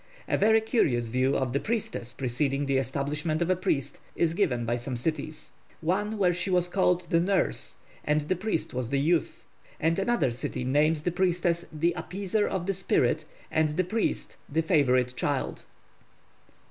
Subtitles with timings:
[0.27, 4.65] A very curious view of the priestess preceding the establishment of a priest is given
[4.65, 8.97] by some cities; one where she was called the Nurse, and the priest was the
[8.99, 9.45] Youth,
[9.79, 14.63] and another city names the priestess the 'Appeaser of the Spirit' and the priest the
[14.63, 15.65] 'Favourite Child.'